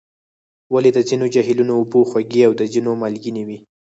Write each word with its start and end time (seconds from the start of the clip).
ولې 0.73 0.89
د 0.93 0.99
ځینو 1.09 1.25
جهیلونو 1.33 1.73
اوبه 1.77 1.99
خوږې 2.09 2.41
او 2.47 2.53
د 2.59 2.61
ځینو 2.73 2.91
مالګینې 3.01 3.43
وي؟ 3.47 3.57